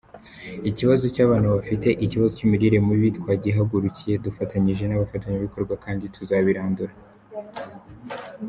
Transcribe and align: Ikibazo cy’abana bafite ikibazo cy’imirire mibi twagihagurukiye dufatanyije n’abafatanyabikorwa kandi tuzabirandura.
Ikibazo 0.69 1.05
cy’abana 1.15 1.47
bafite 1.55 1.87
ikibazo 2.05 2.31
cy’imirire 2.37 2.77
mibi 2.87 3.09
twagihagurukiye 3.17 4.13
dufatanyije 4.25 4.83
n’abafatanyabikorwa 4.87 5.73
kandi 5.83 6.03
tuzabirandura. 6.15 6.93